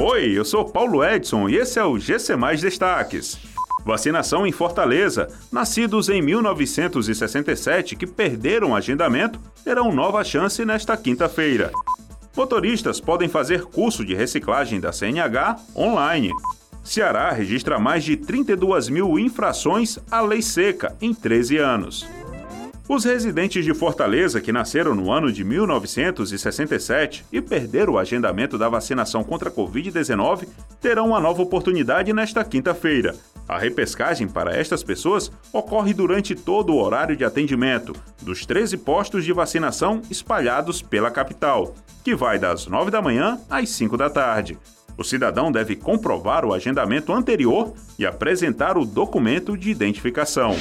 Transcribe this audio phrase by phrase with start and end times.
[0.00, 3.36] Oi, eu sou Paulo Edson e esse é o GC Mais Destaques.
[3.84, 5.26] Vacinação em Fortaleza.
[5.50, 11.72] Nascidos em 1967 que perderam agendamento terão nova chance nesta quinta-feira.
[12.36, 16.30] Motoristas podem fazer curso de reciclagem da CNH online.
[16.84, 22.08] Ceará registra mais de 32 mil infrações à lei seca em 13 anos.
[22.88, 28.66] Os residentes de Fortaleza que nasceram no ano de 1967 e perderam o agendamento da
[28.66, 30.48] vacinação contra a Covid-19
[30.80, 33.14] terão uma nova oportunidade nesta quinta-feira.
[33.46, 39.22] A repescagem para estas pessoas ocorre durante todo o horário de atendimento dos 13 postos
[39.22, 44.56] de vacinação espalhados pela capital, que vai das 9 da manhã às 5 da tarde.
[44.96, 50.56] O cidadão deve comprovar o agendamento anterior e apresentar o documento de identificação.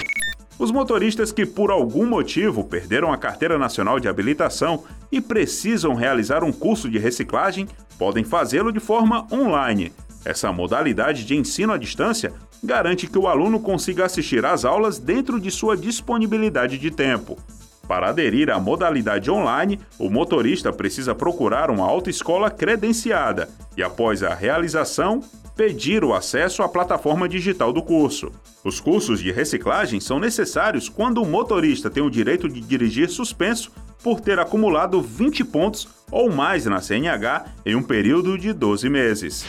[0.60, 6.44] Os motoristas que por algum motivo perderam a carteira nacional de habilitação e precisam realizar
[6.44, 7.68] um curso de reciclagem
[7.98, 9.94] podem fazê-lo de forma online.
[10.26, 15.40] Essa modalidade de ensino à distância garante que o aluno consiga assistir às aulas dentro
[15.40, 17.38] de sua disponibilidade de tempo.
[17.88, 24.34] Para aderir à modalidade online, o motorista precisa procurar uma autoescola credenciada e, após a
[24.34, 25.22] realização,
[25.58, 28.31] pedir o acesso à plataforma digital do curso.
[28.63, 33.72] Os cursos de reciclagem são necessários quando o motorista tem o direito de dirigir suspenso
[34.03, 39.45] por ter acumulado 20 pontos ou mais na CNH em um período de 12 meses.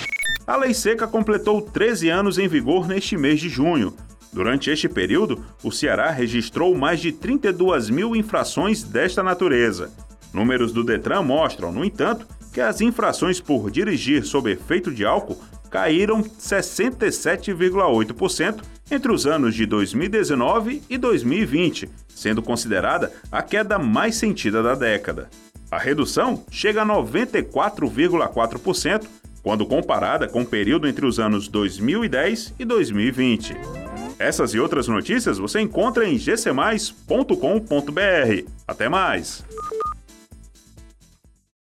[0.47, 3.95] A Lei Seca completou 13 anos em vigor neste mês de junho.
[4.33, 9.93] Durante este período, o Ceará registrou mais de 32 mil infrações desta natureza.
[10.33, 15.39] Números do Detran mostram, no entanto, que as infrações por dirigir sob efeito de álcool
[15.71, 24.63] caíram 67,8% entre os anos de 2019 e 2020, sendo considerada a queda mais sentida
[24.63, 25.29] da década.
[25.71, 29.07] A redução chega a 94,4%
[29.43, 33.55] quando comparada com o período entre os anos 2010 e 2020.
[34.19, 37.23] Essas e outras notícias você encontra em gcmais.com.br.
[38.67, 39.45] Até mais!